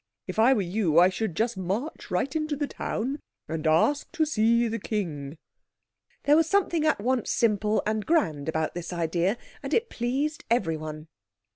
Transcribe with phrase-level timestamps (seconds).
[0.25, 4.25] If I were you I should just march right into the town and ask to
[4.25, 5.37] see the king."
[6.23, 11.07] There was something at once simple and grand about this idea, and it pleased everyone.